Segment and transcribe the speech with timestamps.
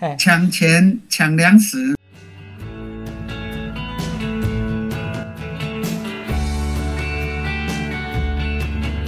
[0.00, 1.94] 哎抢钱抢粮食。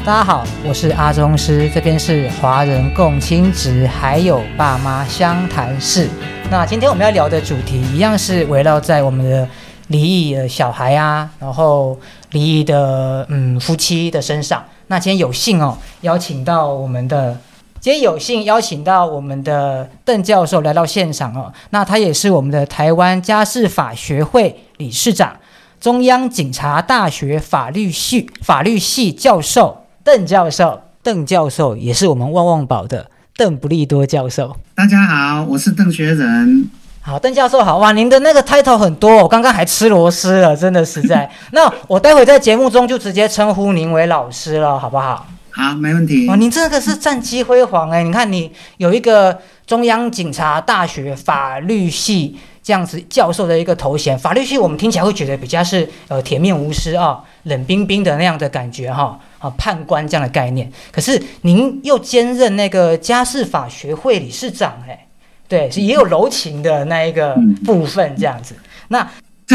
[0.05, 6.11] 大家好，我是阿宗师，这边是华人共亲职，还有爸妈相谈室。
[6.51, 9.49] 那今天我们要聊的主题一样是围绕在我们的
[9.87, 11.99] 离异的小孩啊，然后
[12.33, 14.63] 离异的嗯夫妻的身上。
[14.89, 17.41] 那今天有幸哦，邀请到我们的，
[17.83, 21.53] 今天有幸邀请到我们的邓教授来到现场哦。
[21.71, 25.35] 那他也是我们的台湾家事法学会理事长，
[25.81, 29.85] 中央警察大学法律系法律系教授。
[30.05, 34.55] 邓教授，邓教授也是我们旺旺宝的邓不利多教授。
[34.77, 36.71] 大家好，我是邓学仁。
[37.01, 37.91] 好，邓教授好哇！
[37.91, 41.29] 您的那个 title 很多，我刚刚还吃螺丝了，真的实在。
[41.51, 45.27] 那我待会在节目中就直接称呼您为老师了，好不好？
[45.53, 46.29] 好，没问题。
[46.29, 48.03] 哦，你这个是战绩辉煌哎！
[48.03, 59.19] 你看，你有一个中央警察大学法律系这样子教授的一个头衔，法律系我们听起来会觉得比较是呃铁面无私啊、冷冰冰的那样的感觉哈。
[59.39, 65.07] 啊，判官这样的概念，可是您又兼任那个家事法学会理事长，哎，
[65.49, 68.55] 对，是也有柔情的那一个部分这样子。
[68.87, 69.05] 那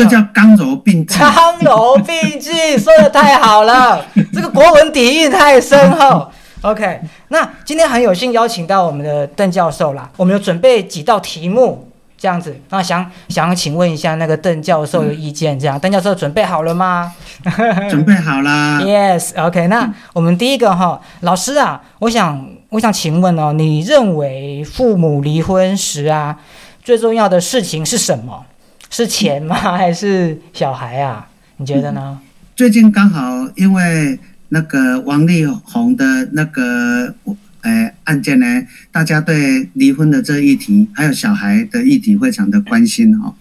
[0.03, 1.17] 这叫刚柔并济。
[1.17, 6.29] 刚柔并济，说的太好了， 这个国文底蕴太深厚。
[6.61, 11.83] OK，那今天很有幸邀请到我们的邓教授啦，我们有准备几道题目。
[12.19, 17.13] 这样子，那想想请问一下那个邓教授的意见，这样，邓教授准备好了吗？
[17.91, 18.79] 准备好了。
[18.81, 19.67] Yes，OK。
[19.67, 26.35] 那我们第一个哈，老师啊，我想我想请问哦，你认为父母离婚时啊，
[26.83, 28.43] 最重要的事情是什么？
[28.89, 29.55] 是钱吗？
[29.77, 31.27] 还是小孩啊？
[31.57, 32.19] 你觉得呢？
[32.55, 37.15] 最近刚好因为那个王力宏的那个。
[37.63, 38.45] 诶，案件呢？
[38.93, 43.35] 大家对离婚的这议题，还有小孩的议题，非常的关心哦。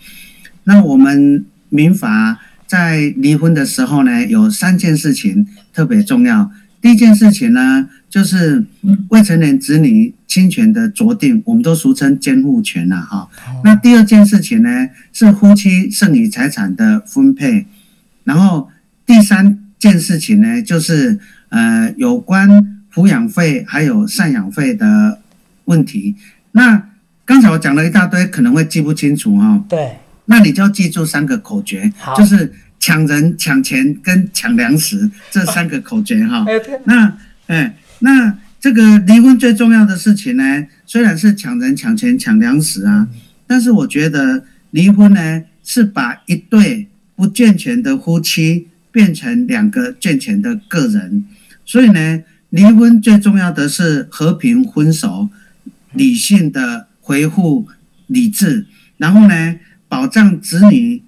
[0.64, 6.50] 那我们民法在离婚的时候呢，有三件事情特别重要。
[6.80, 8.64] 第一件事情呢，就是
[9.10, 13.28] 未成年子女侵权的酌定，我们都俗称监护权了哈。
[13.64, 14.68] 那第二件事情呢，
[15.12, 17.66] 是夫妻剩余财产的分配。
[18.24, 18.68] 然后
[19.06, 22.72] 第三件事情呢，就是呃有关。
[22.96, 25.20] 抚养费还有赡养费的
[25.66, 26.16] 问题，
[26.52, 26.82] 那
[27.26, 29.62] 刚才我讲了一大堆，可能会记不清楚哈。
[29.68, 36.42] 对，那你就要记住三个口诀，就是抢人、抢钱跟抢粮食这三个口诀哈。
[36.84, 43.08] 那，哎，那这个离婚最重要的事情呢，虽然是抢人、抢钱、抢粮食啊，
[43.46, 51.24] 但是我觉得离婚呢是把一对不健全的夫妻变成两个健全的个人，
[51.64, 52.22] 所以呢。
[52.50, 55.28] 离婚最重要的是和平分手，
[55.92, 57.66] 理性的回复
[58.06, 58.66] 理智，
[58.98, 61.02] 然后呢，保障子女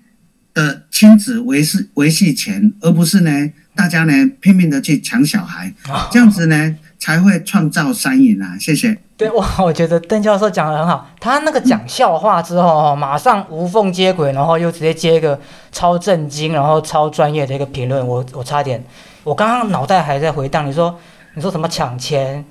[0.53, 3.31] 的亲子维系维系权，而不是呢，
[3.75, 5.73] 大家呢拼命的去抢小孩，
[6.11, 8.57] 这样子呢才会创造三赢啊！
[8.59, 8.97] 谢谢。
[9.17, 15.39] 对哇，我觉得邓教授讲的很好，他那个讲笑话之后马上无缝接轨，然后又直接接一个
[15.73, 18.83] 超震惊，然后超专业的一个评论，我我差点，
[19.25, 20.95] 我刚刚脑袋还在回荡，你说。
[21.35, 22.45] 你说什么抢钱、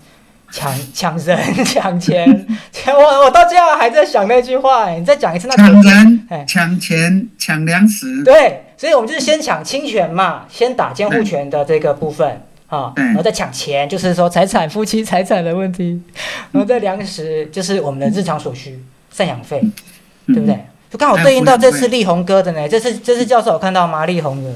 [0.50, 2.48] 抢抢人、抢钱？
[2.86, 5.46] 我我到现在还在想那句话，你再讲一次。
[5.46, 8.24] 那抢人、抢钱、抢粮食。
[8.24, 16.02] 对，所以我们就是先抢侵权嘛，先打监护权的这个部分啊，然后再抢钱，就是说财产、夫妻财产的问题，
[16.52, 18.80] 然后再粮食就是我们的日常所需
[19.16, 19.62] 赡养费，
[20.28, 20.66] 对不对？
[20.90, 24.06] 就刚好对应到这次力宏哥的呢，这次这次教授有看到吗？
[24.06, 24.54] 力宏的，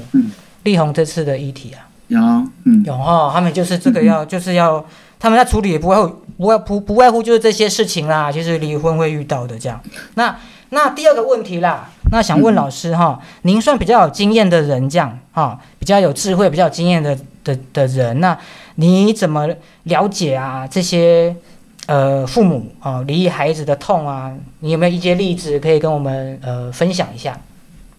[0.62, 1.88] 力宏这次的议题啊。
[2.08, 2.20] 有，
[2.64, 4.84] 嗯，有哈，他们就是这个要，就是要，
[5.18, 9.80] 他们在处理也不外乎，不外不不外乎就是这些事情啦，就是离婚会遇到的这样。
[10.14, 10.36] 那
[10.70, 18.38] 那第二个问题啦，那想问老师哈，您算比较有经验的人这样哈，比较有智慧、比较有经验的的的人，那
[18.76, 19.48] 你怎么
[19.84, 21.34] 了解啊这些
[21.86, 24.32] 呃父母啊离异孩子的痛啊？
[24.60, 27.38] 你有没有一些例子可以跟我们呃分享一下？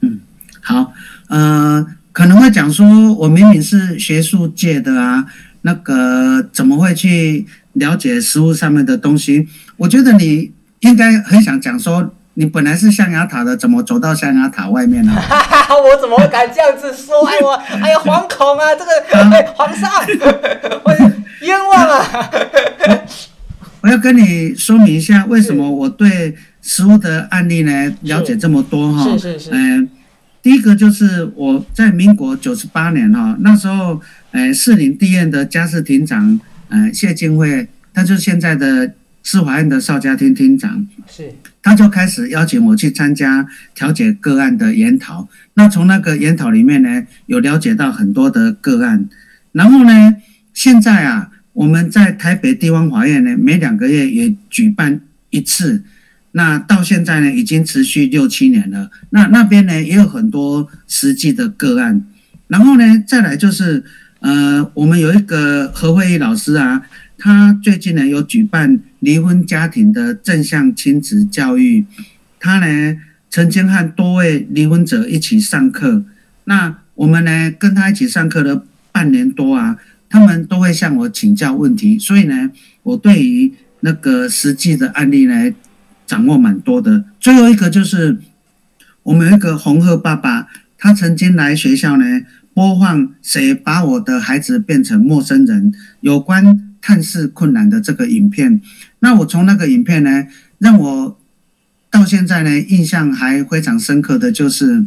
[0.01, 0.19] 嗯，
[0.61, 0.93] 好，
[1.29, 1.97] 嗯。
[2.13, 5.25] 可能会讲说，我明明是学术界的啊，
[5.63, 9.47] 那个怎么会去了解食物上面的东西？
[9.77, 10.51] 我觉得你
[10.81, 15.13] 应该很想讲说，你本来是象牙塔的，怎么走到象牙塔外面呢？
[15.69, 17.25] 我怎么会敢这样子说？
[17.27, 18.73] 哎我， 哎呀，惶恐啊！
[18.73, 19.91] 这个皇上，
[20.83, 20.93] 我
[21.41, 22.31] 冤枉啊！
[23.81, 29.03] 我要跟你说明一下，为什么我对食物的案例呢了解这么多哈？
[29.13, 29.89] 是是是，嗯。
[30.41, 34.01] 第一个就是我在民国九十八年哈，那时候，
[34.31, 36.37] 呃，士林地院的家事庭长，
[36.67, 38.91] 呃，谢金惠，他就是现在的
[39.23, 40.85] 司法院的少家厅厅长。
[41.07, 41.33] 是。
[41.61, 45.29] 他就开始邀请我去参加调解个案的研讨。
[45.53, 49.07] 那从那个研讨里面呢，有了解到很多的个案。
[49.53, 50.15] 然后呢，
[50.53, 54.99] 现在啊，我们在台北地方法院呢，每两个月也举办
[55.29, 55.83] 一次。
[56.33, 58.91] 那到现在呢，已经持续六七年了。
[59.11, 62.03] 那那边呢，也有很多实际的个案。
[62.47, 63.83] 然后呢，再来就是，
[64.19, 66.81] 呃，我们有一个何慧仪老师啊，
[67.23, 71.85] 他最近呢有举办离婚家庭的正向亲子教育。
[72.37, 72.97] 他呢
[73.29, 76.03] 曾经和多位离婚者一起上课。
[76.43, 79.77] 那我们呢跟他一起上课了半年多啊，
[80.09, 81.97] 他们都会向我请教问题。
[81.97, 82.51] 所以呢，
[82.83, 85.53] 我对于那个实际的案例呢。
[86.05, 88.17] 掌握蛮多的，最后一个就是
[89.03, 92.03] 我们有一个红鹤爸爸，他曾经来学校呢
[92.53, 98.59] 播放谁把我的孩子变成陌生人有关探视困难的这个影片。
[98.99, 100.27] 那我从那个影片呢，
[100.59, 101.17] 让我
[101.89, 104.85] 到现在呢印象还非常深刻的就是，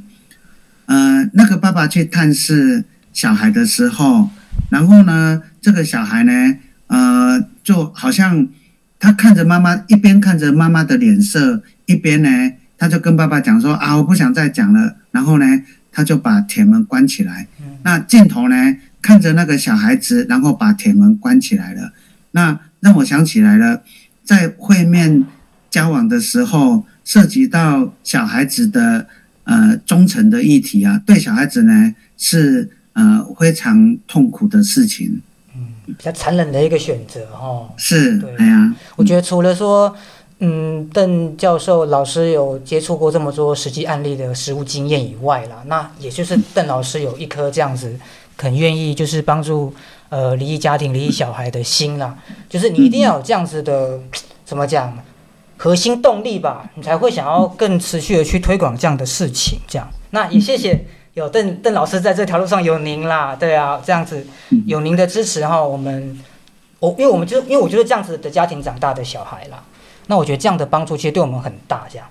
[0.84, 2.84] 呃，那个爸爸去探视
[3.14, 4.28] 小孩的时候，
[4.69, 6.58] 然后呢，这个小孩呢，
[6.88, 8.46] 呃，就好像。
[8.99, 12.28] 他看着妈妈，一边看着妈妈的脸色，一边呢，
[12.78, 15.44] 他就跟爸爸讲说：“啊，我不想再讲了。”然后呢，
[15.92, 17.46] 他就把铁门关起来。
[17.82, 18.56] 那镜头呢，
[19.06, 21.93] 看着那个小孩子，然后把铁门关起来了。
[22.32, 23.81] 那让我想起来了，
[24.25, 25.25] 在会面
[25.70, 29.06] 交往的时候，涉及到小孩子的
[29.44, 35.23] 呃忠诚的议题啊，对小孩子呢是呃非常痛苦的事情。
[35.55, 38.75] 嗯比较残忍的一个选择，哈，是，对呀。
[38.97, 39.94] 我觉得除了说，
[40.41, 47.97] 嗯，邓教授老师有接触过这么多实际案例的实务经验以外啦，那也就是邓老师有一颗这样子
[48.37, 49.75] 很愿意就是帮助
[50.09, 52.17] 呃离异家庭、离异小孩的心啦，
[52.49, 53.99] 就是你一定要有这样子的
[54.44, 54.97] 怎么讲
[55.56, 59.88] 核心动力吧，你才会想要更持续的去推广这样的事情，这样。
[60.11, 60.87] 那也谢谢。
[61.15, 64.27] 有邓邓老师在这条路上有您啦，对啊，这样子
[64.67, 66.21] 有您的支持哈，我们
[66.79, 69.65] 我因为我们就因为我觉得这样子的家庭长大的小孩啦，
[70.09, 72.06] 那我觉得这样的帮助其实对我们很大，这样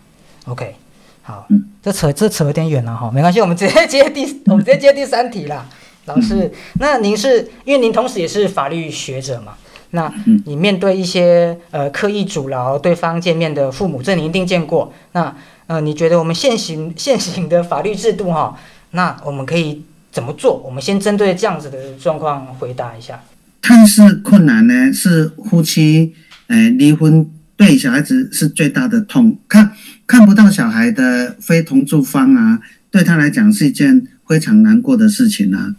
[0.48, 0.74] ，OK，
[1.22, 1.46] 好，
[1.84, 5.68] 这扯这扯有点远了哈，没关系，我们直接接第我们直接接第三题啦，
[6.06, 9.54] 老师，那您是因为您同时也是法律学者嘛，
[9.92, 10.12] 那
[10.46, 15.36] 你面对一些呃刻意阻挠对方见面的父母，这你一定见过，那
[15.68, 18.58] 呃你觉得我们现行 现行的法律制度哈？
[18.92, 20.62] 那我们可以怎么做？
[20.64, 23.20] 我们先针对这样子的状况回答一下。
[23.62, 26.14] 看似困难呢，是夫妻
[26.48, 29.36] 诶离婚对小孩子是最大的痛。
[29.48, 29.72] 看
[30.06, 32.60] 看不到小孩的非同住方啊，
[32.92, 35.76] 对他来讲是一件非常难过的事情啊。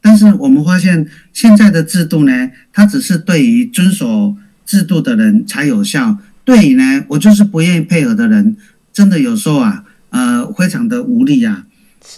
[0.00, 6.18] 但是我们发现现在的制度呢，它只是对于遵守制度的人才有效。
[6.44, 8.56] 对于呢，我就是不愿意配合的人，
[8.92, 11.66] 真的有时候啊，呃，非常的无力啊。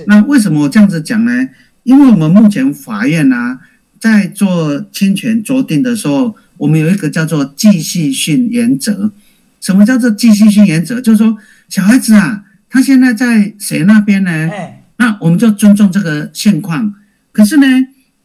[0.06, 1.48] 那为什么我这样子讲呢？
[1.82, 3.58] 因为我们目前法院呢，
[3.98, 9.10] 在做侵权酌定的时候，我们有一个叫做继续性原则。
[9.60, 11.00] 什么叫做继续性原则？
[11.00, 11.36] 就是说，
[11.68, 14.46] 小孩子啊，他现在在谁那边呢？
[14.46, 14.81] 那
[15.22, 16.92] 我们就尊重这个现况。
[17.30, 17.66] 可是呢，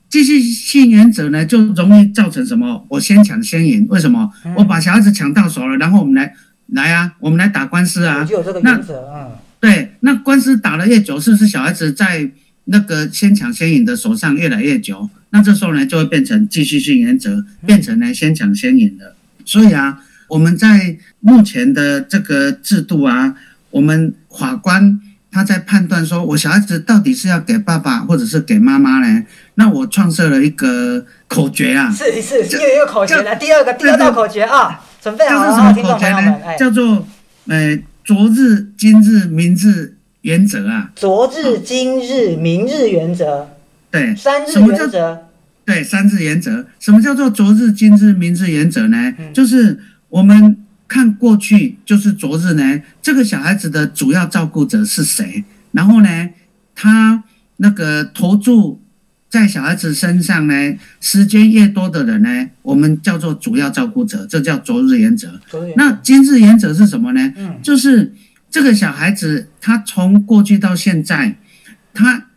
[0.09, 2.85] 继续性原则呢，就容易造成什么？
[2.89, 3.85] 我先抢先赢。
[3.87, 4.31] 为什么？
[4.55, 6.33] 我把小孩子抢到手了，然后我们来
[6.69, 8.25] 来啊，我们来打官司啊。
[8.25, 9.29] 就有这个原则啊。
[9.59, 12.31] 对，那官司打了越久，是不是小孩子在
[12.65, 15.07] 那个先抢先赢的手上越来越久？
[15.29, 19.15] 那这时候呢，就会变成继续性原则，变成呢先抢先赢的。
[19.45, 23.35] 所以啊，我们在目前的这个制度啊，
[23.69, 24.99] 我们法官
[25.31, 29.23] 他在判断说，我小孩子到底是要给爸爸或者是给妈妈呢？
[29.55, 35.73] 那我创设了一个口诀啊，是是，又一个口诀来，第二个第二道口诀啊，准备好了吗？
[35.73, 37.07] 听众朋友们，叫做
[37.47, 37.79] 呃。
[38.07, 40.91] 昨日、今日、明日原则啊！
[40.95, 43.49] 昨日、今日、明日原则。
[43.91, 45.27] 对，三日原则。
[45.65, 46.65] 对，三日原则。
[46.79, 49.13] 什么叫做昨日、今日、明日原则呢？
[49.33, 50.55] 就是我们
[50.87, 55.43] 看过去，就是昨日呢，这个小孩子的主要照顾者是谁？
[55.71, 56.29] 然后呢，
[56.75, 57.23] 他
[57.57, 58.81] 那个投注。
[59.29, 60.53] 在小孩子身上呢，
[61.01, 65.37] 时间越多的人呢，我们叫做主要照顾者，这叫昨日原则。
[65.75, 67.33] 那今日原则是什么呢？
[67.35, 68.13] 嗯，就是
[68.49, 71.35] 这个小孩子他从过去到现在，
[71.93, 72.27] 他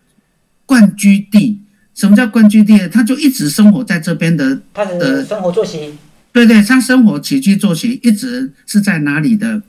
[0.66, 1.61] 冠居地，
[1.95, 2.88] 什么叫冠居地？
[2.88, 5.95] 他就一直生活在这边的，他的生活作息，
[6.33, 9.63] 对对，他生活起居作息一直是在哪里的？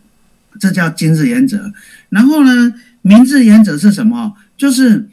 [0.59, 1.73] 这叫今日原则。
[2.09, 4.35] 然后呢，明日原则是什么？
[4.57, 5.09] 就是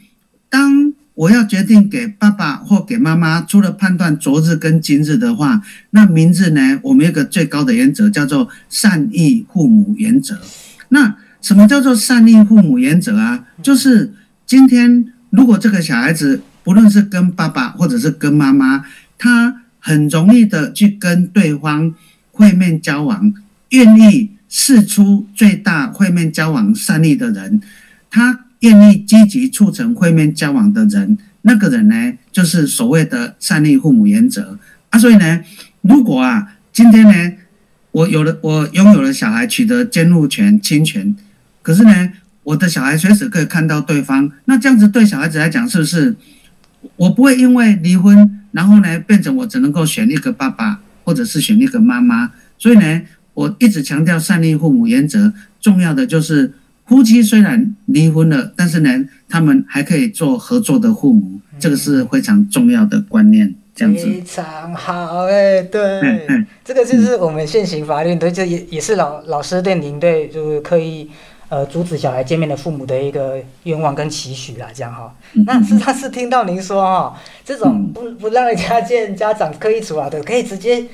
[0.49, 0.93] 当。
[1.19, 6.79] 我要决定给爸爸或给妈妈，除了判断昨日跟今日的话，那明日呢？
[6.81, 10.39] 我们有个最高的原则，叫做善意父母原则。
[10.87, 13.43] 那什么叫做善意父母原则啊？
[13.61, 14.13] 就是
[14.45, 18.85] 今天如果这个小孩子不论是跟爸爸或者是跟妈妈，
[19.17, 21.93] 他很容易的去跟对方
[22.31, 23.33] 会面交往，
[23.69, 27.61] 愿意试出最大会面交往善意的人，
[28.09, 34.57] 他愿意积极促成会面交往的人，那个人呢，就是所谓的善意父母原则
[34.89, 34.99] 啊。
[34.99, 35.41] 所以呢，
[35.81, 37.37] 如果啊，今天呢，
[37.91, 41.15] 我有了我拥有了小孩，取得监护权、侵权，
[41.61, 42.11] 可是呢，
[42.43, 46.15] 我的小孩随时可以看到对方，那这样子对小孩子来讲，是不是
[46.95, 52.31] 我不会因为离婚，然后呢，变成我只能够选一个爸爸，或者是选一个妈妈？
[52.57, 53.01] 所以呢，
[53.33, 56.53] 我一直强调善立父母原则，重要的就是
[56.85, 58.89] 夫妻虽然离婚了，但是呢，
[59.27, 63.55] 他们还可以做合作的父母，这个是非常重要的观念。
[63.75, 71.09] 这样子非常好哎，对，嗯嗯这个就是我们现行法律对，这也也是老老师对您对就是刻意
[71.49, 75.13] 呃阻止小孩见面的父母的一个愿望跟期许啦，这样哈。
[75.45, 80.85] 那是他是听到您说哈，这种不不让人家见家长刻意处罚的，可以直接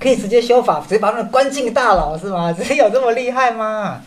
[0.00, 2.52] 可以直接修法，直接把他们关进大牢是吗？
[2.56, 4.00] 真有这么厉害吗？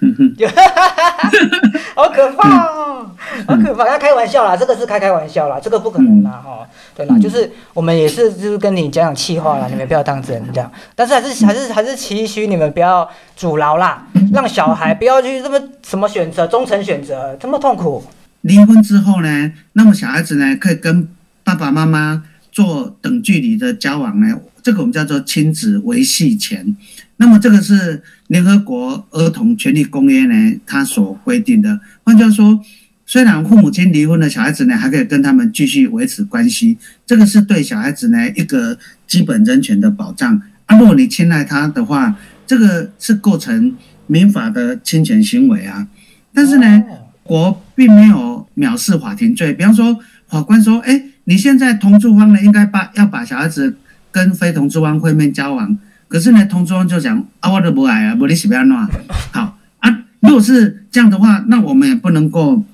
[1.94, 3.10] 好可怕哦，
[3.46, 3.86] 好可怕！
[3.88, 18.04] 要开玩笑啦，这个是开开玩笑啦，这个不可能啦，哈、对啦，就是我们也是就是跟你讲讲气话啦，你们不要当真这样，但是还是还是还是期许你们不要阻挠啦，让小孩不要去这么什么选择忠诚选择这么痛苦，
[18.42, 21.08] 离婚之后呢，那么小孩子呢，可以跟
[21.44, 26.76] 爸爸妈妈做等距离的交往呢，这个我们叫做亲子维系权。
[27.16, 31.80] 那么这个是联合国儿童权利公约呢，它所规定的。
[32.02, 32.60] 换句话说，
[33.06, 40.40] 虽然父母亲离婚了，小孩子呢还可以跟他们继续维持关系，这个是对小孩子呢一个基本人权的保障。
[40.66, 42.16] 啊，如果你侵害他的话，
[42.46, 45.86] 这个是构成民法的侵权行为啊。
[46.32, 49.52] 但是呢，哦国并没有藐视法庭罪。
[49.52, 53.76] 比方说，法官说：“哎，你现在同住方呢，应该把要把小孩子
[54.10, 58.88] 跟非同住方会面交往。”可是呢，同桌就讲：“啊，我都不爱啊，不你喜不要弄啊。”
[59.32, 62.64] 好啊，如果是这样的话，那我们也不能够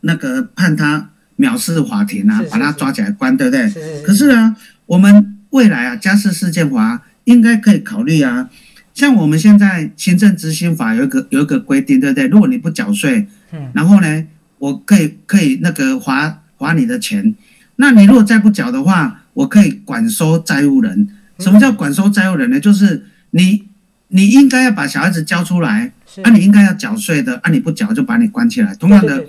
[0.00, 3.68] 那个判他藐视法庭啊是，是把他抓起来关，对不对？
[3.68, 4.56] 是是可是啊，
[4.86, 8.48] 我们未来啊，家事事件法应该可以考虑啊。
[8.94, 12.26] 像我们现在行政执行法有一个有一个规定，对不对？
[12.26, 14.24] 如果你不缴税，嗯然后呢，
[14.58, 17.34] 我可以可以那个罚罚你的钱。
[17.76, 21.08] 那你如果再不缴的话，我可以管收债务人。
[21.38, 22.58] 什么叫管收债务人呢？
[22.58, 23.68] 就是你
[24.08, 26.20] 你应该要把小孩子交出来，是。
[26.22, 28.74] 啊，你应该要缴税的，啊，你不缴就把你关起来。
[28.74, 29.24] 同样的，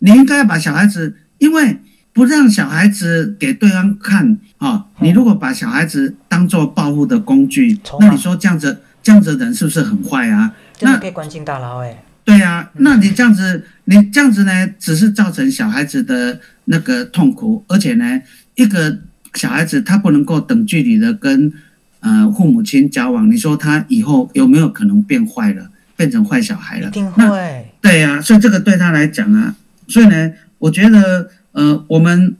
[0.00, 1.78] 你应该要把小孩子，因为
[2.12, 10.54] 不让小孩子给对方看啊、你如果把小孩子当做报复的工具那你说这样子这样子的人是不是很坏啊？
[10.80, 18.22] 那可以关进大牢哎，对啊，那你这样子，你这样子呢，只是造成小孩子的那个痛苦，而且呢，
[18.54, 18.98] 一个
[19.34, 21.52] 小孩子他不能够等距离的跟
[22.00, 26.88] 呃父母亲交往，你说他以后有没有可能变坏了，变成坏小孩了？
[26.88, 29.56] 一定那会，对呀、所以这个对他来讲啊，
[29.88, 32.34] 所以呢，我觉得呃，我们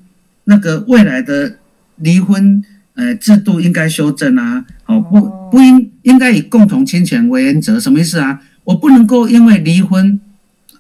[0.45, 1.57] 那个未来的
[1.97, 2.63] 离婚
[2.95, 8.41] 呃制度应该修正啊，哦不哦不应应该以共同侵权为原则，什么意思啊？
[8.65, 10.21] 我不能够因为离婚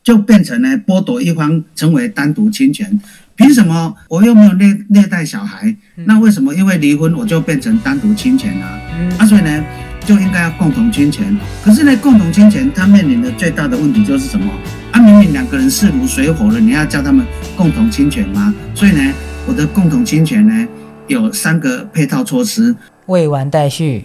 [0.02, 2.98] 就变成呢剥夺一方成为单独侵权，
[3.36, 5.74] 凭什么我又没有虐虐待小孩？
[6.06, 8.78] 那为什么因为离婚我就变成单独侵权啊？
[8.96, 9.64] 嗯啊，所以呢，
[10.04, 11.36] 就应该要共同侵权。
[11.64, 14.52] 可是呢，共同侵权它面临的最大的问题就是什么？
[14.92, 17.26] 啊，明明两个人势如水火了，你要叫他们
[17.56, 18.54] 共同侵权吗？
[18.74, 19.12] 所以呢，
[19.48, 20.68] 我的共同侵权呢
[21.08, 22.74] 有三个配套措施。
[23.06, 24.04] 未完待续。